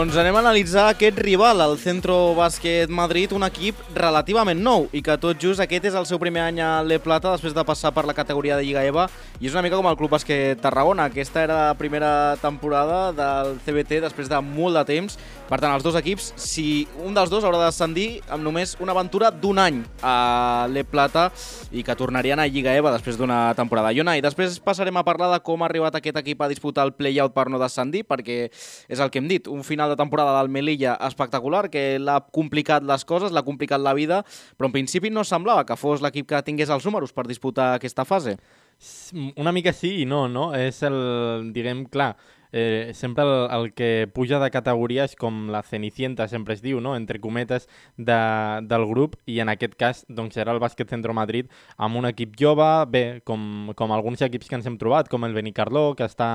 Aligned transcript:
Doncs 0.00 0.16
anem 0.16 0.32
a 0.32 0.40
analitzar 0.40 0.86
aquest 0.88 1.18
rival, 1.20 1.60
el 1.60 1.74
Centro 1.76 2.32
Bàsquet 2.32 2.88
Madrid, 2.88 3.34
un 3.36 3.44
equip 3.44 3.76
relativament 3.92 4.56
nou 4.56 4.86
i 4.96 5.02
que 5.04 5.18
tot 5.20 5.36
just 5.36 5.60
aquest 5.60 5.90
és 5.90 5.96
el 5.98 6.06
seu 6.08 6.16
primer 6.16 6.40
any 6.40 6.60
a 6.64 6.70
Le 6.80 6.96
Plata 7.04 7.34
després 7.34 7.52
de 7.52 7.64
passar 7.68 7.92
per 7.92 8.06
la 8.08 8.14
categoria 8.16 8.56
de 8.56 8.64
Lliga 8.64 8.80
EVA 8.88 9.04
i 9.42 9.50
és 9.50 9.52
una 9.52 9.60
mica 9.66 9.76
com 9.76 9.90
el 9.90 9.98
Club 10.00 10.14
Bàsquet 10.14 10.62
Tarragona. 10.64 11.10
Aquesta 11.10 11.42
era 11.44 11.58
la 11.66 11.76
primera 11.76 12.38
temporada 12.40 13.10
del 13.12 13.58
CBT 13.66 14.00
després 14.06 14.32
de 14.32 14.40
molt 14.40 14.78
de 14.78 14.86
temps. 14.88 15.18
Per 15.50 15.58
tant, 15.60 15.74
els 15.74 15.84
dos 15.84 15.98
equips, 15.98 16.30
si 16.40 16.86
un 17.04 17.12
dels 17.12 17.28
dos 17.28 17.44
haurà 17.44 17.60
de 17.60 17.68
descendir 17.68 18.22
amb 18.32 18.46
només 18.46 18.78
una 18.80 18.96
aventura 18.96 19.28
d'un 19.28 19.60
any 19.60 19.82
a 20.00 20.64
Le 20.72 20.86
Plata 20.88 21.26
i 21.76 21.84
que 21.84 21.98
tornarien 21.98 22.40
a 22.40 22.48
Lliga 22.48 22.72
EVA 22.72 22.94
després 22.96 23.20
d'una 23.20 23.52
temporada. 23.58 23.92
I 23.92 24.00
i 24.00 24.24
després 24.24 24.56
passarem 24.64 24.96
a 24.96 25.04
parlar 25.04 25.28
de 25.34 25.42
com 25.44 25.60
ha 25.60 25.68
arribat 25.68 26.00
aquest 26.00 26.16
equip 26.24 26.40
a 26.40 26.48
disputar 26.48 26.88
el 26.88 26.96
play-out 26.96 27.36
per 27.36 27.50
no 27.50 27.60
descendir, 27.60 28.06
perquè 28.08 28.46
és 28.88 28.98
el 28.98 29.10
que 29.10 29.20
hem 29.20 29.28
dit, 29.28 29.46
un 29.50 29.60
un 29.60 29.64
de 29.90 29.98
temporada 29.98 30.38
del 30.38 30.50
Melilla 30.52 30.96
espectacular, 31.06 31.66
que 31.72 31.98
l'ha 32.00 32.20
complicat 32.32 32.86
les 32.86 33.04
coses, 33.04 33.34
l'ha 33.34 33.44
complicat 33.46 33.82
la 33.82 33.94
vida, 33.98 34.22
però 34.56 34.70
en 34.70 34.78
principi 34.78 35.10
no 35.10 35.26
semblava 35.26 35.66
que 35.68 35.78
fos 35.78 36.02
l'equip 36.04 36.30
que 36.30 36.42
tingués 36.46 36.70
els 36.70 36.86
números 36.86 37.12
per 37.12 37.26
disputar 37.28 37.74
aquesta 37.74 38.06
fase. 38.08 38.38
Una 39.36 39.52
mica 39.52 39.74
sí 39.76 39.98
i 40.00 40.06
no, 40.08 40.24
no? 40.30 40.50
És 40.56 40.80
el, 40.86 41.50
diguem, 41.52 41.84
clar, 41.92 42.14
eh, 42.52 42.92
sempre 42.94 43.24
el, 43.24 43.50
el 43.50 43.72
que 43.74 44.08
puja 44.12 44.40
de 44.42 44.50
categoria 44.50 45.04
és 45.08 45.16
com 45.18 45.48
la 45.52 45.62
cenicienta, 45.62 46.28
sempre 46.28 46.54
es 46.54 46.62
diu, 46.62 46.80
no? 46.80 46.96
entre 46.96 47.20
cometes, 47.20 47.68
de, 47.96 48.20
del 48.66 48.86
grup, 48.90 49.16
i 49.26 49.40
en 49.40 49.52
aquest 49.52 49.76
cas 49.80 50.04
doncs, 50.08 50.36
era 50.40 50.54
el 50.54 50.60
Bàsquet 50.62 50.90
Centro 50.90 51.14
Madrid 51.16 51.50
amb 51.76 52.00
un 52.00 52.08
equip 52.10 52.36
jove, 52.40 52.68
bé, 52.90 53.04
com, 53.24 53.72
com 53.76 53.92
alguns 53.92 54.22
equips 54.26 54.48
que 54.48 54.58
ens 54.58 54.68
hem 54.68 54.78
trobat, 54.80 55.08
com 55.08 55.24
el 55.24 55.34
Benicarló, 55.36 55.94
que 55.96 56.06
està 56.08 56.30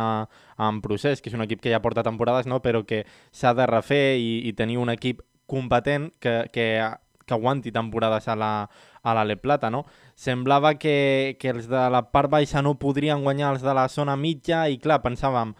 en 0.57 0.81
procés, 0.85 1.21
que 1.21 1.31
és 1.31 1.37
un 1.37 1.45
equip 1.45 1.63
que 1.63 1.73
ja 1.73 1.83
porta 1.83 2.05
temporades, 2.05 2.47
no? 2.47 2.61
però 2.63 2.85
que 2.87 3.05
s'ha 3.31 3.53
de 3.57 3.67
refer 3.69 4.17
i, 4.19 4.45
i 4.49 4.53
tenir 4.53 4.79
un 4.79 4.93
equip 4.93 5.21
competent 5.45 6.09
que, 6.19 6.49
que, 6.51 6.65
que 7.25 7.33
aguanti 7.33 7.71
temporades 7.71 8.27
a 8.27 8.35
la, 8.35 8.69
a 9.03 9.13
la 9.13 9.25
Le 9.25 9.37
Plata, 9.37 9.69
no? 9.69 9.85
Semblava 10.15 10.75
que, 10.75 11.37
que 11.39 11.51
els 11.53 11.67
de 11.69 11.83
la 11.91 12.01
part 12.11 12.31
baixa 12.31 12.63
no 12.65 12.77
podrien 12.81 13.23
guanyar 13.23 13.53
els 13.55 13.65
de 13.65 13.73
la 13.77 13.87
zona 13.89 14.15
mitja 14.17 14.65
i 14.69 14.79
clar, 14.81 15.01
pensàvem, 15.03 15.53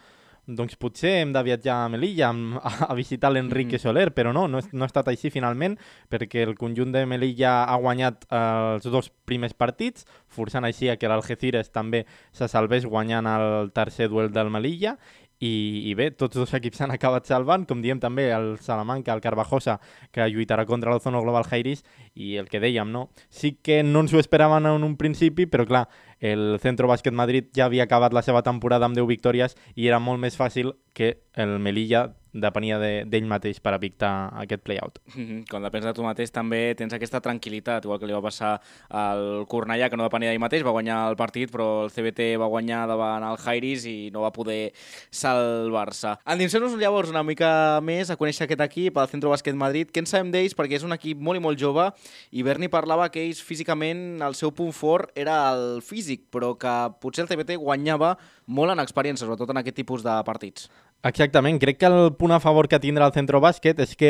doncs 0.46 0.76
potser 0.78 1.16
hem 1.20 1.32
de 1.34 1.42
viatjar 1.42 1.76
a 1.84 1.88
Melilla 1.90 2.30
a, 2.30 2.72
a 2.86 2.94
visitar 2.94 3.32
l'Enrique 3.32 3.76
mm. 3.76 3.82
Soler, 3.82 4.12
però 4.14 4.32
no, 4.32 4.46
no, 4.48 4.60
no 4.62 4.86
ha 4.86 4.88
estat 4.90 5.10
així 5.10 5.30
finalment, 5.34 5.76
perquè 6.12 6.44
el 6.46 6.54
conjunt 6.58 6.94
de 6.94 7.04
Melilla 7.06 7.64
ha 7.64 7.76
guanyat 7.82 8.28
eh, 8.30 8.40
els 8.76 8.86
dos 8.86 9.10
primers 9.26 9.56
partits, 9.58 10.06
forçant 10.30 10.64
així 10.64 10.90
a 10.90 10.96
que 11.00 11.10
l'Algeciras 11.10 11.72
també 11.74 12.04
se 12.32 12.48
salvés 12.48 12.86
guanyant 12.86 13.26
el 13.30 13.72
tercer 13.74 14.08
duel 14.12 14.30
del 14.32 14.52
Melilla, 14.54 14.96
i, 15.38 15.90
i 15.90 15.94
bé, 15.94 16.10
tots 16.16 16.38
dos 16.38 16.52
equips 16.56 16.80
s'han 16.80 16.94
acabat 16.94 17.28
salvant, 17.28 17.66
com 17.68 17.82
diem 17.84 18.00
també 18.00 18.30
el 18.32 18.56
Salamanca, 18.64 19.12
el 19.12 19.20
Carvajosa, 19.24 19.78
que 20.12 20.28
lluitarà 20.32 20.64
contra 20.66 20.92
l'Ozono 20.92 21.20
Global 21.24 21.44
Jairis, 21.44 21.84
i 22.14 22.36
el 22.40 22.48
que 22.48 22.60
dèiem, 22.62 22.88
no? 22.92 23.10
Sí 23.28 23.56
que 23.62 23.82
no 23.84 24.04
ens 24.04 24.14
ho 24.14 24.20
esperaven 24.22 24.68
en 24.70 24.86
un 24.86 24.96
principi, 24.96 25.46
però 25.46 25.66
clar, 25.68 25.86
el 26.20 26.56
Centro 26.62 26.88
Bàsquet 26.88 27.12
Madrid 27.12 27.50
ja 27.56 27.66
havia 27.66 27.84
acabat 27.84 28.16
la 28.16 28.24
seva 28.24 28.42
temporada 28.42 28.88
amb 28.88 28.96
10 28.96 29.08
victòries 29.10 29.56
i 29.74 29.90
era 29.90 30.00
molt 30.00 30.22
més 30.22 30.38
fàcil 30.40 30.72
que 30.96 31.18
el 31.36 31.58
Melilla 31.60 32.06
depenia 32.36 32.78
d'ell 32.78 33.08
de, 33.08 33.22
mateix 33.26 33.60
per 33.64 33.74
evitar 33.76 34.30
aquest 34.42 34.62
play-out. 34.62 35.00
Mm 35.14 35.24
-hmm. 35.24 35.44
Quan 35.50 35.62
depens 35.62 35.84
de 35.84 35.92
tu 35.92 36.02
mateix 36.02 36.30
també 36.30 36.74
tens 36.74 36.92
aquesta 36.92 37.20
tranquil·litat, 37.20 37.84
igual 37.84 37.98
que 37.98 38.06
li 38.06 38.12
va 38.12 38.22
passar 38.22 38.60
al 38.88 39.46
Cornellà, 39.48 39.88
que 39.90 39.96
no 39.96 40.04
depenia 40.04 40.30
d'ell 40.30 40.40
mateix, 40.40 40.62
va 40.62 40.70
guanyar 40.70 41.08
el 41.08 41.16
partit, 41.16 41.50
però 41.50 41.84
el 41.84 41.90
CBT 41.90 42.36
va 42.36 42.46
guanyar 42.46 42.86
davant 42.86 43.22
el 43.22 43.36
Jairis 43.36 43.86
i 43.86 44.10
no 44.12 44.20
va 44.20 44.32
poder 44.32 44.72
salvar-se. 45.10 46.16
Endinsem-nos 46.26 46.76
llavors 46.76 47.10
una 47.10 47.22
mica 47.22 47.80
més 47.80 48.10
a 48.10 48.16
conèixer 48.16 48.44
aquest 48.44 48.60
equip, 48.60 48.96
el 48.96 49.08
Centro 49.08 49.30
Bàsquet 49.30 49.54
Madrid. 49.54 49.90
Què 49.90 49.98
en 50.00 50.06
sabem 50.06 50.30
d'ells? 50.30 50.54
Perquè 50.54 50.76
és 50.76 50.84
un 50.84 50.92
equip 50.92 51.18
molt 51.18 51.38
i 51.38 51.42
molt 51.42 51.58
jove 51.58 51.92
i 52.30 52.42
Berni 52.42 52.68
parlava 52.68 53.08
que 53.10 53.22
ells 53.24 53.42
físicament 53.42 54.20
el 54.22 54.34
seu 54.34 54.52
punt 54.52 54.72
fort 54.72 55.10
era 55.14 55.52
el 55.52 55.82
físic, 55.82 56.26
però 56.30 56.54
que 56.58 56.74
potser 57.00 57.24
el 57.24 57.30
CBT 57.30 57.56
guanyava 57.56 58.16
molt 58.46 58.72
en 58.72 58.82
experiència, 58.82 59.24
sobretot 59.24 59.50
en 59.50 59.62
aquest 59.62 59.76
tipus 59.76 60.04
de 60.06 60.14
partits. 60.26 60.70
Exactament, 61.04 61.60
crec 61.62 61.76
que 61.78 61.86
el 61.86 62.16
punt 62.18 62.32
a 62.34 62.40
favor 62.40 62.66
que 62.66 62.80
tindrà 62.82 63.06
el 63.06 63.12
centre 63.14 63.38
bàsquet 63.38 63.78
és 63.84 63.92
que 63.94 64.08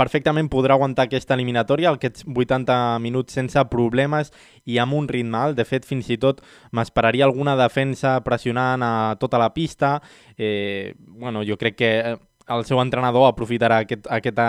perfectament 0.00 0.46
podrà 0.48 0.78
aguantar 0.78 1.04
aquesta 1.04 1.34
eliminatòria, 1.36 1.90
aquests 1.90 2.24
80 2.24 2.76
minuts 3.04 3.36
sense 3.36 3.64
problemes 3.68 4.32
i 4.64 4.78
amb 4.80 4.96
un 4.96 5.10
ritme 5.10 5.36
alt. 5.36 5.58
De 5.58 5.66
fet, 5.68 5.84
fins 5.84 6.08
i 6.08 6.16
tot 6.16 6.40
m'esperaria 6.72 7.26
alguna 7.28 7.56
defensa 7.58 8.14
pressionant 8.24 8.82
a 8.86 8.92
tota 9.20 9.36
la 9.36 9.50
pista. 9.52 9.98
Eh, 10.38 10.94
bueno, 10.96 11.44
jo 11.44 11.58
crec 11.60 11.76
que 11.76 11.92
eh, 11.98 12.16
el 12.48 12.64
seu 12.68 12.80
entrenador 12.82 13.28
aprofitarà 13.28 13.82
aquest, 13.84 14.06
aquesta, 14.10 14.46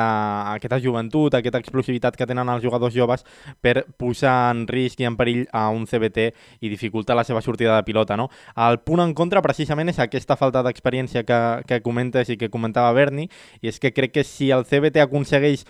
aquesta 0.56 0.80
joventut, 0.84 1.36
aquesta 1.36 1.62
explosivitat 1.62 2.18
que 2.18 2.28
tenen 2.30 2.50
els 2.50 2.64
jugadors 2.64 2.96
joves 2.96 3.26
per 3.62 3.86
posar 4.00 4.52
en 4.54 4.66
risc 4.70 5.02
i 5.04 5.10
en 5.10 5.18
perill 5.20 5.46
a 5.52 5.68
un 5.76 5.86
CBT 5.90 6.30
i 6.62 6.72
dificultar 6.72 7.18
la 7.20 7.26
seva 7.28 7.44
sortida 7.46 7.76
de 7.76 7.86
pilota. 7.88 8.18
No? 8.18 8.30
El 8.56 8.80
punt 8.86 9.04
en 9.04 9.14
contra 9.18 9.44
precisament 9.46 9.92
és 9.92 10.00
aquesta 10.00 10.38
falta 10.40 10.64
d'experiència 10.66 11.26
que, 11.28 11.40
que 11.68 11.82
comentes 11.86 12.30
i 12.30 12.40
que 12.40 12.52
comentava 12.52 12.96
Berni, 12.98 13.30
i 13.62 13.72
és 13.72 13.80
que 13.80 13.94
crec 13.94 14.20
que 14.20 14.28
si 14.28 14.52
el 14.52 14.66
CBT 14.66 15.04
aconsegueix 15.04 15.66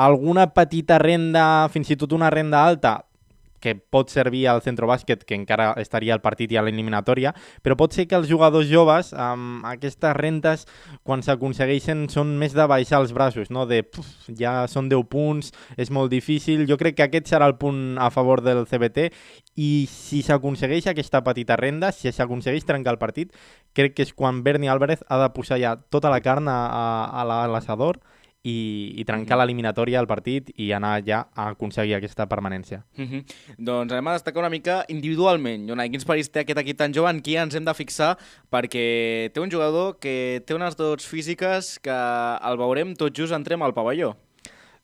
alguna 0.00 0.48
petita 0.54 0.98
renda, 0.98 1.68
fins 1.72 1.90
i 1.92 1.98
tot 2.00 2.14
una 2.16 2.30
renda 2.32 2.62
alta, 2.64 3.00
que 3.60 3.74
pot 3.76 4.10
servir 4.10 4.46
al 4.48 4.62
centre 4.64 4.88
bàsquet, 4.88 5.24
que 5.28 5.36
encara 5.36 5.70
estaria 5.80 6.14
al 6.16 6.22
partit 6.24 6.52
i 6.52 6.58
a 6.58 6.64
l'eliminatòria, 6.64 7.34
però 7.62 7.76
pot 7.78 7.94
ser 7.94 8.06
que 8.08 8.18
els 8.18 8.28
jugadors 8.30 8.68
joves, 8.70 9.12
amb 9.14 9.66
aquestes 9.68 10.16
rentes, 10.16 10.66
quan 11.06 11.24
s'aconsegueixen, 11.24 12.08
són 12.12 12.34
més 12.40 12.56
de 12.56 12.66
baixar 12.70 13.00
els 13.04 13.14
braços, 13.16 13.50
no? 13.52 13.66
de 13.70 13.82
puf, 13.84 14.08
ja 14.36 14.64
són 14.70 14.90
10 14.90 15.06
punts, 15.12 15.52
és 15.76 15.92
molt 15.92 16.10
difícil. 16.12 16.66
Jo 16.68 16.78
crec 16.80 16.98
que 16.98 17.08
aquest 17.08 17.30
serà 17.30 17.48
el 17.50 17.58
punt 17.60 17.98
a 18.00 18.10
favor 18.10 18.42
del 18.44 18.64
CBT 18.66 19.10
i 19.60 19.86
si 19.90 20.22
s'aconsegueix 20.26 20.88
aquesta 20.90 21.22
petita 21.26 21.58
renda, 21.60 21.92
si 21.92 22.10
s'aconsegueix 22.12 22.66
trencar 22.66 22.96
el 22.96 23.02
partit, 23.02 23.34
crec 23.76 23.96
que 23.96 24.06
és 24.06 24.14
quan 24.16 24.42
Berni 24.42 24.70
Álvarez 24.72 25.04
ha 25.08 25.20
de 25.20 25.28
posar 25.34 25.60
ja 25.60 25.76
tota 25.92 26.10
la 26.10 26.22
carn 26.24 26.48
a, 26.48 26.58
a, 26.66 27.22
a 27.22 27.46
l'assador 27.50 28.00
i, 28.42 28.94
i 28.96 29.04
trencar 29.04 29.36
-hmm. 29.36 29.40
l'eliminatòria 29.40 29.98
al 29.98 30.06
partit 30.06 30.50
i 30.56 30.72
anar 30.72 31.02
ja 31.04 31.26
a 31.34 31.50
aconseguir 31.50 31.94
aquesta 31.94 32.26
permanència. 32.26 32.82
Mm 32.96 33.04
-hmm. 33.04 33.24
Doncs 33.58 33.92
anem 33.92 34.08
a 34.08 34.12
destacar 34.12 34.40
una 34.40 34.50
mica 34.50 34.84
individualment. 34.88 35.68
Jonai, 35.68 35.90
quins 35.90 36.04
perills 36.04 36.30
té 36.30 36.40
aquest 36.40 36.58
equip 36.58 36.76
tan 36.76 36.92
jove? 36.94 37.10
En 37.10 37.20
qui 37.20 37.36
ens 37.36 37.54
hem 37.54 37.64
de 37.64 37.74
fixar? 37.74 38.16
Perquè 38.50 39.30
té 39.32 39.40
un 39.40 39.50
jugador 39.50 39.98
que 39.98 40.42
té 40.46 40.54
unes 40.54 40.76
dots 40.76 41.06
físiques 41.06 41.78
que 41.78 41.90
el 42.42 42.56
veurem 42.56 42.94
tot 42.94 43.14
just 43.14 43.32
entrem 43.32 43.62
al 43.62 43.74
pavelló. 43.74 44.16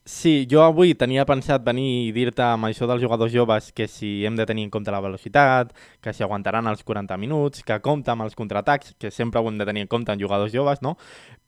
Sí, 0.07 0.47
jo 0.47 0.61
avui 0.63 0.93
tenia 0.95 1.25
pensat 1.27 1.65
venir 1.67 1.85
i 2.07 2.11
dir-te 2.15 2.45
amb 2.47 2.69
això 2.69 2.87
dels 2.87 3.03
jugadors 3.03 3.33
joves 3.35 3.73
que 3.75 3.89
si 3.91 4.21
hem 4.25 4.37
de 4.39 4.45
tenir 4.47 4.63
en 4.63 4.71
compte 4.71 4.93
la 4.95 5.01
velocitat, 5.03 5.73
que 5.99 6.13
si 6.15 6.23
aguantaran 6.23 6.69
els 6.71 6.85
40 6.87 7.17
minuts, 7.19 7.65
que 7.67 7.81
compta 7.83 8.15
amb 8.15 8.23
els 8.23 8.39
contraatacs, 8.39 8.95
que 9.03 9.11
sempre 9.11 9.43
ho 9.43 9.49
hem 9.51 9.59
de 9.59 9.67
tenir 9.67 9.83
en 9.83 9.91
compte 9.91 10.15
en 10.15 10.23
jugadors 10.23 10.55
joves, 10.55 10.79
no? 10.79 10.95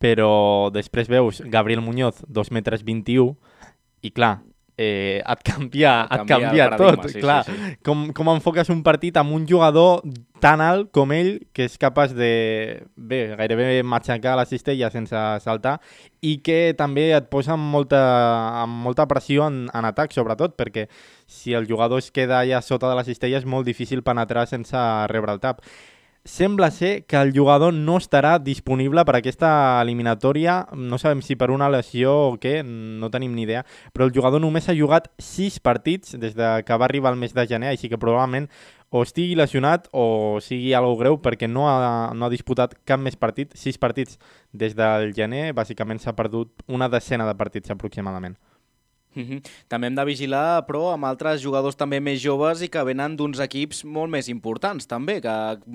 Però 0.03 0.73
després 0.75 1.07
veus 1.07 1.39
Gabriel 1.47 1.85
Muñoz, 1.87 2.25
2 2.27 2.51
metres 2.51 2.83
21, 2.83 3.37
i 4.03 4.11
clar, 4.11 4.41
eh, 4.79 5.21
et 5.21 5.43
canvia, 5.45 6.07
et 6.07 6.23
canvia, 6.23 6.39
canvia 6.47 6.69
tot, 6.79 7.09
sí, 7.11 7.21
clar. 7.21 7.43
Sí, 7.45 7.53
sí. 7.53 7.75
Com, 7.85 8.07
com 8.15 8.31
enfoques 8.33 8.71
un 8.71 8.85
partit 8.87 9.19
amb 9.19 9.35
un 9.35 9.45
jugador 9.51 10.05
tan 10.39 10.63
alt 10.63 10.93
com 10.95 11.11
ell, 11.13 11.33
que 11.53 11.67
és 11.67 11.75
capaç 11.83 12.15
de, 12.15 12.31
bé, 12.95 13.21
gairebé 13.41 13.83
matxacar 13.83 14.37
la 14.39 14.47
cistella 14.47 14.93
sense 14.95 15.25
saltar, 15.43 15.81
i 16.23 16.39
que 16.47 16.77
també 16.79 17.11
et 17.17 17.27
posa 17.33 17.57
amb 17.59 17.69
molta, 17.75 18.01
amb 18.63 18.81
molta 18.87 19.09
pressió 19.11 19.51
en, 19.51 19.65
en 19.75 19.91
atac, 19.91 20.15
sobretot, 20.15 20.55
perquè 20.57 20.87
si 21.27 21.59
el 21.59 21.67
jugador 21.67 21.99
es 21.99 22.13
queda 22.15 22.39
allà 22.41 22.63
sota 22.63 22.89
de 22.89 22.97
la 22.99 23.07
cistella 23.07 23.43
és 23.43 23.51
molt 23.51 23.67
difícil 23.67 24.07
penetrar 24.07 24.47
sense 24.47 24.89
rebre 25.11 25.35
el 25.35 25.43
tap 25.43 25.67
sembla 26.25 26.71
ser 26.71 27.05
que 27.07 27.17
el 27.17 27.33
jugador 27.37 27.73
no 27.75 27.97
estarà 27.97 28.39
disponible 28.39 29.05
per 29.09 29.17
aquesta 29.19 29.51
eliminatòria, 29.83 30.67
no 30.77 30.99
sabem 30.99 31.23
si 31.25 31.37
per 31.37 31.51
una 31.51 31.71
lesió 31.73 32.15
o 32.29 32.35
què, 32.41 32.63
no 32.65 33.11
tenim 33.11 33.35
ni 33.35 33.47
idea, 33.47 33.65
però 33.93 34.09
el 34.09 34.15
jugador 34.15 34.43
només 34.45 34.69
ha 34.69 34.77
jugat 34.77 35.09
6 35.19 35.61
partits 35.65 36.19
des 36.21 36.37
de 36.37 36.51
que 36.67 36.77
va 36.77 36.89
arribar 36.89 37.15
el 37.15 37.21
mes 37.21 37.33
de 37.35 37.47
gener, 37.47 37.73
així 37.73 37.89
que 37.89 38.01
probablement 38.01 38.49
o 38.91 39.03
estigui 39.05 39.37
lesionat 39.37 39.89
o 39.93 40.41
sigui 40.41 40.73
algo 40.77 40.97
greu 40.97 41.19
perquè 41.21 41.49
no 41.49 41.69
ha, 41.69 42.13
no 42.15 42.27
ha 42.27 42.33
disputat 42.33 42.77
cap 42.89 43.01
més 43.01 43.17
partit, 43.17 43.53
6 43.57 43.79
partits 43.79 44.19
des 44.53 44.77
del 44.77 45.13
gener, 45.17 45.53
bàsicament 45.53 46.01
s'ha 46.01 46.17
perdut 46.17 46.65
una 46.69 46.89
decena 46.89 47.29
de 47.29 47.37
partits 47.37 47.71
aproximadament. 47.71 48.39
Mm 49.19 49.25
-hmm. 49.25 49.41
També 49.69 49.87
hem 49.89 49.95
de 49.95 50.05
vigilar, 50.05 50.65
però, 50.67 50.93
amb 50.95 51.05
altres 51.05 51.43
jugadors 51.43 51.77
també 51.77 52.01
més 52.01 52.23
joves 52.23 52.63
i 52.63 52.69
que 52.69 52.85
venen 52.85 53.17
d'uns 53.17 53.41
equips 53.41 53.85
molt 53.85 54.11
més 54.11 54.29
importants, 54.29 54.87
també, 54.87 55.21
que 55.21 55.35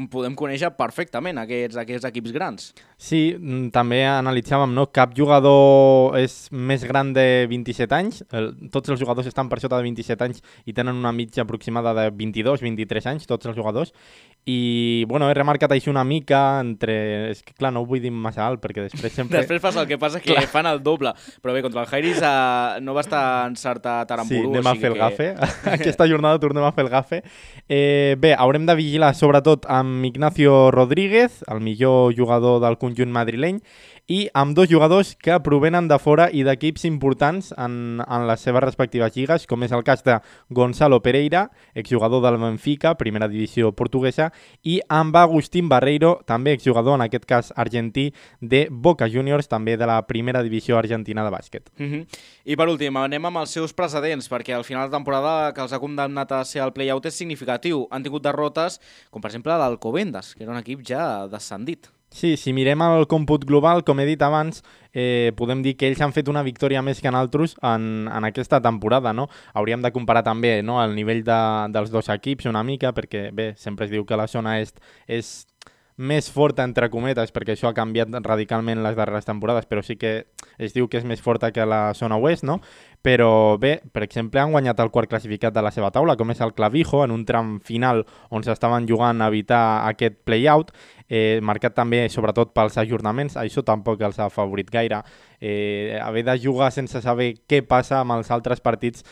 podem 0.10 0.36
conèixer 0.36 0.72
perfectament 0.78 1.38
aquests, 1.38 1.78
aquests 1.78 2.06
equips 2.06 2.32
grans. 2.32 2.74
Sí, 2.98 3.36
mm, 3.38 3.70
també 3.72 4.06
analitzàvem, 4.08 4.74
no? 4.74 4.88
Cap 4.88 5.14
jugador 5.16 6.18
és 6.18 6.48
més 6.52 6.84
gran 6.84 7.14
de 7.14 7.46
27 7.50 7.96
anys, 7.96 8.24
el, 8.32 8.54
tots 8.72 8.90
els 8.90 9.00
jugadors 9.00 9.28
estan 9.28 9.50
per 9.50 9.60
sota 9.60 9.78
de 9.78 9.84
27 9.84 10.24
anys 10.24 10.42
i 10.66 10.74
tenen 10.74 10.96
una 10.96 11.12
mitja 11.12 11.44
aproximada 11.44 11.94
de 11.94 12.12
22-23 12.12 13.10
anys, 13.12 13.28
tots 13.28 13.46
els 13.46 13.58
jugadors, 13.58 13.94
i 14.46 15.06
bueno, 15.08 15.30
he 15.30 15.34
remarcat 15.34 15.72
així 15.72 15.90
una 15.90 16.04
mica 16.04 16.60
entre... 16.60 17.32
És 17.32 17.44
que 17.44 17.54
clar, 17.56 17.72
no 17.72 17.84
ho 17.84 17.88
vull 17.88 18.02
dir 18.04 18.12
massa 18.12 18.44
alt 18.44 18.60
perquè 18.64 18.84
després 18.90 19.14
sempre... 19.18 19.40
després 19.40 19.62
passa 19.64 19.84
el 19.84 19.88
que 19.88 19.98
passa 20.00 20.20
que 20.24 20.34
clar. 20.34 20.48
fan 20.52 20.68
el 20.68 20.82
doble, 20.84 21.14
però 21.42 21.56
bé, 21.56 21.62
contra 21.64 21.86
el 21.86 21.92
Jairis 21.92 22.20
uh, 22.20 22.82
no 22.84 22.96
va 22.98 23.06
estar 23.06 23.24
encertat 23.50 24.12
Aramburu. 24.12 24.50
Sí, 24.50 24.52
anem 24.54 24.70
a 24.70 24.76
fer 24.80 24.92
el 24.92 24.98
que... 24.98 25.02
gafe. 25.02 25.30
Aquesta 25.78 26.08
jornada 26.10 26.42
tornem 26.44 26.66
a 26.66 26.74
fer 26.76 26.86
el 26.86 26.92
gafe. 26.94 27.22
Eh, 27.68 28.16
bé, 28.22 28.34
haurem 28.38 28.68
de 28.70 28.78
vigilar 28.80 29.14
sobretot 29.18 29.68
amb 29.72 30.06
Ignacio 30.08 30.72
Rodríguez, 30.76 31.42
el 31.52 31.64
millor 31.66 32.14
jugador 32.18 32.62
del 32.64 32.80
conjunt 32.82 33.14
madrileny, 33.14 33.62
i 34.08 34.28
amb 34.34 34.56
dos 34.56 34.68
jugadors 34.70 35.16
que 35.16 35.38
provenen 35.44 35.88
de 35.88 35.98
fora 36.00 36.28
i 36.32 36.44
d'equips 36.44 36.84
importants 36.90 37.54
en, 37.56 38.02
en 38.04 38.26
les 38.28 38.42
seves 38.44 38.64
respectives 38.64 39.16
lligues, 39.16 39.48
com 39.48 39.64
és 39.64 39.72
el 39.72 39.84
cas 39.88 40.04
de 40.04 40.18
Gonzalo 40.50 41.00
Pereira, 41.04 41.46
exjugador 41.74 42.24
del 42.26 42.40
Benfica, 42.42 42.96
primera 43.00 43.30
divisió 43.32 43.72
portuguesa, 43.72 44.32
i 44.64 44.80
amb 44.90 45.16
Agustín 45.16 45.70
Barreiro, 45.72 46.18
també 46.28 46.54
exjugador, 46.58 47.00
en 47.00 47.06
aquest 47.08 47.26
cas 47.30 47.54
argentí, 47.56 48.12
de 48.42 48.68
Boca 48.70 49.08
Juniors, 49.08 49.48
també 49.48 49.78
de 49.78 49.88
la 49.88 50.02
primera 50.08 50.44
divisió 50.44 50.78
argentina 50.78 51.24
de 51.24 51.32
bàsquet. 51.32 51.72
Mm 51.78 51.92
-hmm. 51.92 52.06
I 52.46 52.56
per 52.56 52.68
últim, 52.68 52.98
anem 52.98 53.26
amb 53.26 53.38
els 53.38 53.50
seus 53.50 53.74
precedents, 53.74 54.30
perquè 54.30 54.54
al 54.54 54.64
final 54.64 54.90
de 54.90 54.96
temporada 54.96 55.54
que 55.54 55.62
els 55.62 55.74
ha 55.74 55.80
condemnat 55.80 56.32
a 56.32 56.44
ser 56.46 56.62
el 56.62 56.74
play-out 56.74 57.06
és 57.06 57.16
significatiu. 57.16 57.88
Han 57.90 58.04
tingut 58.04 58.24
derrotes, 58.24 58.80
com 59.10 59.22
per 59.22 59.30
exemple 59.30 59.58
l'Alcobendas, 59.58 60.36
que 60.36 60.44
era 60.44 60.52
un 60.52 60.60
equip 60.60 60.82
ja 60.86 61.28
descendit. 61.28 61.88
Sí, 62.14 62.36
si 62.38 62.52
mirem 62.54 62.82
el 62.86 63.08
còmput 63.10 63.42
global, 63.50 63.82
com 63.82 63.98
he 63.98 64.04
dit 64.06 64.22
abans, 64.22 64.62
eh, 64.94 65.32
podem 65.34 65.64
dir 65.66 65.74
que 65.74 65.88
ells 65.90 66.02
han 66.06 66.12
fet 66.14 66.28
una 66.30 66.44
victòria 66.46 66.84
més 66.86 67.02
que 67.02 67.10
en 67.10 67.18
altres 67.18 67.56
en, 67.66 68.06
en 68.06 68.28
aquesta 68.28 68.60
temporada, 68.62 69.16
no? 69.18 69.26
Hauríem 69.58 69.82
de 69.82 69.90
comparar 69.96 70.22
també 70.28 70.60
no, 70.62 70.78
el 70.84 70.94
nivell 70.94 71.24
de, 71.26 71.40
dels 71.74 71.90
dos 71.90 72.12
equips 72.14 72.46
una 72.52 72.62
mica, 72.64 72.94
perquè 72.94 73.32
bé, 73.34 73.48
sempre 73.58 73.90
es 73.90 73.92
diu 73.96 74.06
que 74.06 74.20
la 74.20 74.30
zona 74.30 74.60
est 74.62 74.78
és 75.10 75.34
més 75.98 76.30
forta, 76.32 76.64
entre 76.66 76.90
cometes, 76.90 77.32
perquè 77.34 77.54
això 77.54 77.70
ha 77.70 77.78
canviat 77.78 78.10
radicalment 78.26 78.82
les 78.82 78.96
darreres 78.98 79.28
temporades, 79.28 79.68
però 79.70 79.84
sí 79.86 79.96
que 80.00 80.26
es 80.58 80.74
diu 80.74 80.88
que 80.90 80.98
és 80.98 81.06
més 81.06 81.22
forta 81.22 81.52
que 81.54 81.66
la 81.70 81.94
zona 81.94 82.18
oest, 82.18 82.44
no? 82.44 82.60
Però 83.04 83.58
bé, 83.60 83.76
per 83.94 84.04
exemple, 84.06 84.42
han 84.42 84.52
guanyat 84.52 84.80
el 84.80 84.90
quart 84.90 85.12
classificat 85.12 85.54
de 85.54 85.62
la 85.62 85.72
seva 85.72 85.92
taula, 85.92 86.16
com 86.18 86.32
és 86.32 86.42
el 86.42 86.54
Clavijo, 86.58 87.04
en 87.04 87.12
un 87.12 87.26
tram 87.26 87.60
final 87.62 88.06
on 88.32 88.46
s'estaven 88.46 88.88
jugant 88.90 89.22
a 89.22 89.28
evitar 89.30 89.64
aquest 89.90 90.18
play-out, 90.26 90.72
eh, 91.10 91.40
marcat 91.42 91.76
també 91.78 92.08
sobretot 92.10 92.54
pels 92.56 92.78
ajornaments, 92.82 93.38
això 93.38 93.64
tampoc 93.64 94.02
els 94.02 94.18
ha 94.20 94.32
favorit 94.34 94.72
gaire. 94.72 95.04
Eh, 95.40 96.00
haver 96.02 96.24
de 96.26 96.40
jugar 96.40 96.72
sense 96.72 97.02
saber 97.02 97.36
què 97.48 97.62
passa 97.68 98.00
amb 98.02 98.18
els 98.18 98.32
altres 98.32 98.62
partits, 98.62 99.04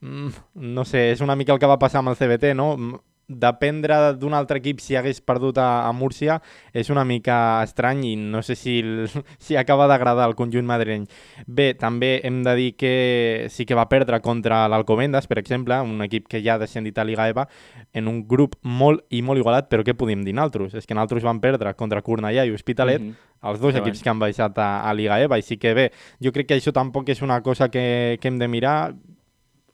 mm, 0.00 0.28
no 0.54 0.84
sé, 0.84 1.10
és 1.10 1.20
una 1.20 1.34
mica 1.34 1.52
el 1.52 1.58
que 1.58 1.66
va 1.66 1.78
passar 1.78 1.98
amb 1.98 2.12
el 2.12 2.16
CBT, 2.16 2.54
no? 2.54 3.02
Dependre 3.28 4.12
d'un 4.20 4.34
altre 4.36 4.58
equip 4.60 4.80
si 4.84 4.96
hagués 4.96 5.20
perdut 5.24 5.58
a, 5.58 5.86
a 5.88 5.92
Múrcia 5.96 6.40
és 6.76 6.90
una 6.92 7.04
mica 7.08 7.62
estrany 7.64 8.02
i 8.10 8.14
no 8.16 8.42
sé 8.44 8.56
si, 8.58 8.78
el, 8.80 9.08
si 9.44 9.56
acaba 9.56 9.86
d'agradar 9.88 10.28
el 10.28 10.36
conjunt 10.36 10.66
madrileny. 10.68 11.06
Bé, 11.46 11.72
també 11.78 12.18
hem 12.24 12.42
de 12.44 12.54
dir 12.58 12.70
que 12.76 13.46
sí 13.50 13.64
que 13.64 13.78
va 13.78 13.88
perdre 13.88 14.20
contra 14.20 14.64
l'Alcobendas, 14.68 15.28
per 15.30 15.38
exemple, 15.40 15.80
un 15.80 16.04
equip 16.04 16.28
que 16.28 16.42
ja 16.44 16.54
ha 16.54 16.62
descendit 16.62 16.98
a 16.98 17.04
Liga 17.04 17.28
EVA, 17.30 17.48
en 17.94 18.08
un 18.08 18.22
grup 18.28 18.58
molt 18.62 19.04
i 19.10 19.22
molt 19.22 19.40
igualat, 19.40 19.70
però 19.72 19.86
què 19.86 19.96
podem 19.96 20.24
dir 20.24 20.36
naltros? 20.36 20.74
És 20.74 20.86
que 20.86 20.96
naltros 20.96 21.24
van 21.24 21.40
perdre 21.40 21.74
contra 21.78 22.02
Cornellà 22.04 22.44
i 22.44 22.52
Hospitalet, 22.52 23.00
mm 23.00 23.08
-hmm. 23.10 23.48
els 23.50 23.60
dos 23.60 23.74
equips 23.74 24.02
que 24.02 24.10
han 24.10 24.18
baixat 24.18 24.58
a, 24.58 24.88
a 24.88 24.94
Liga 24.94 25.20
EVA, 25.20 25.38
i 25.38 25.42
sí 25.42 25.56
que 25.56 25.74
bé, 25.74 25.92
jo 26.20 26.32
crec 26.32 26.48
que 26.48 26.56
això 26.56 26.72
tampoc 26.72 27.08
és 27.08 27.22
una 27.22 27.40
cosa 27.42 27.68
que, 27.68 28.18
que 28.20 28.28
hem 28.28 28.38
de 28.38 28.48
mirar, 28.48 28.94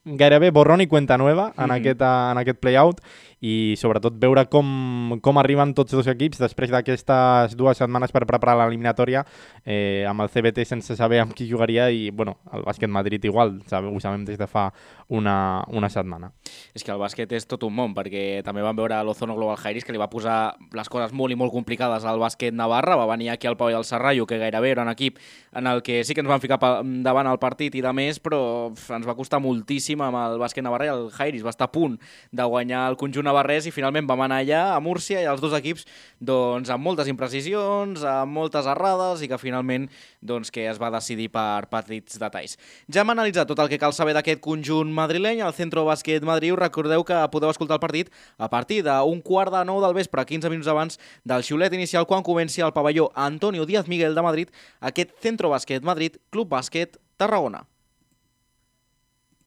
gairebé 0.05 0.51
borrón 0.51 0.81
i 0.81 0.87
cuenta 0.87 1.19
nueva 1.19 1.53
en, 1.57 1.65
mm 1.65 1.69
-hmm. 1.69 1.77
aquest, 1.77 2.01
en 2.01 2.39
aquest 2.39 2.59
play-out 2.59 3.01
i 3.41 3.75
sobretot 3.81 4.19
veure 4.21 4.45
com, 4.53 5.19
com 5.25 5.41
arriben 5.41 5.73
tots 5.77 5.95
dos 5.97 6.09
equips 6.13 6.41
després 6.43 6.73
d'aquestes 6.73 7.57
dues 7.57 7.79
setmanes 7.81 8.13
per 8.13 8.27
preparar 8.29 8.59
l'eliminatòria 8.61 9.25
eh, 9.65 10.05
amb 10.09 10.21
el 10.21 10.29
CBT 10.29 10.67
sense 10.69 10.97
saber 10.97 11.23
amb 11.23 11.33
qui 11.37 11.49
jugaria 11.49 11.89
i 11.91 12.11
bueno, 12.13 12.37
el 12.53 12.67
bàsquet 12.67 12.93
Madrid 12.93 13.25
igual, 13.25 13.57
ho 13.65 14.01
sabem 14.01 14.27
des 14.29 14.39
de 14.39 14.47
fa 14.51 14.69
una, 15.09 15.65
una 15.73 15.89
setmana. 15.89 16.31
És 16.77 16.85
que 16.85 16.93
el 16.93 17.01
bàsquet 17.01 17.33
és 17.33 17.49
tot 17.49 17.65
un 17.65 17.75
món, 17.75 17.95
perquè 17.97 18.43
també 18.45 18.63
vam 18.63 18.77
veure 18.77 19.01
l'Ozono 19.05 19.35
Global 19.39 19.59
Jairis 19.59 19.87
que 19.87 19.95
li 19.97 20.01
va 20.01 20.11
posar 20.13 20.55
les 20.77 20.93
coses 20.93 21.15
molt 21.17 21.33
i 21.33 21.39
molt 21.39 21.55
complicades 21.55 22.05
al 22.05 22.21
bàsquet 22.21 22.55
Navarra, 22.55 22.99
va 23.01 23.09
venir 23.11 23.33
aquí 23.33 23.49
al 23.49 23.57
Pau 23.57 23.73
i 23.73 23.77
al 23.79 23.89
Serrallo, 23.89 24.27
que 24.29 24.39
gairebé 24.39 24.75
era 24.75 24.85
un 24.85 24.93
equip 24.93 25.19
en 25.57 25.67
el 25.67 25.83
que 25.83 26.03
sí 26.05 26.15
que 26.15 26.21
ens 26.21 26.31
van 26.31 26.45
ficar 26.45 26.61
davant 26.61 27.31
el 27.31 27.41
partit 27.41 27.75
i 27.75 27.83
de 27.85 27.93
més, 27.97 28.21
però 28.21 28.71
ens 28.71 29.09
va 29.09 29.17
costar 29.19 29.41
moltíssim 29.41 30.05
amb 30.05 30.21
el 30.21 30.39
bàsquet 30.43 30.67
Navarra 30.67 30.91
i 30.91 30.93
el 30.93 31.09
Jairis 31.17 31.47
va 31.47 31.55
estar 31.55 31.71
a 31.71 31.75
punt 31.75 31.97
de 32.31 32.45
guanyar 32.45 32.87
el 32.91 33.01
conjunt 33.01 33.30
navarrès 33.31 33.69
i 33.69 33.75
finalment 33.75 34.09
vam 34.11 34.25
anar 34.27 34.43
allà 34.43 34.63
a 34.75 34.81
Múrcia 34.83 35.23
i 35.23 35.29
els 35.31 35.41
dos 35.43 35.55
equips 35.57 35.87
doncs, 36.21 36.71
amb 36.71 36.85
moltes 36.85 37.09
imprecisions, 37.11 38.05
amb 38.05 38.35
moltes 38.35 38.69
errades 38.71 39.23
i 39.25 39.31
que 39.31 39.39
finalment 39.41 39.89
doncs, 40.21 40.51
que 40.53 40.67
es 40.69 40.81
va 40.83 40.91
decidir 40.93 41.31
per 41.33 41.71
petits 41.71 42.19
detalls. 42.21 42.59
Ja 42.91 43.05
hem 43.05 43.15
analitzat 43.15 43.49
tot 43.49 43.63
el 43.63 43.71
que 43.73 43.81
cal 43.81 43.95
saber 43.97 44.15
d'aquest 44.17 44.43
conjunt 44.45 44.93
madrileny, 44.95 45.41
al 45.41 45.57
Centro 45.57 45.87
Bàsquet 45.89 46.27
Madrid. 46.27 46.59
Recordeu 46.61 47.05
que 47.07 47.19
podeu 47.33 47.53
escoltar 47.55 47.79
el 47.79 47.85
partit 47.85 48.13
a 48.39 48.51
partir 48.53 48.83
d'un 48.87 49.23
quart 49.25 49.55
de 49.55 49.65
nou 49.65 49.81
del 49.85 49.97
vespre, 49.97 50.27
15 50.27 50.53
minuts 50.53 50.71
abans 50.71 51.01
del 51.25 51.47
xiulet 51.47 51.75
inicial 51.77 52.09
quan 52.11 52.27
comenci 52.27 52.65
el 52.65 52.75
pavelló 52.77 53.11
Antonio 53.15 53.67
Díaz 53.67 53.89
Miguel 53.89 54.15
de 54.15 54.27
Madrid, 54.27 54.55
aquest 54.81 55.15
Centro 55.23 55.53
Bàsquet 55.55 55.87
Madrid, 55.87 56.19
Club 56.31 56.51
Bàsquet 56.51 56.99
Tarragona. 57.17 57.67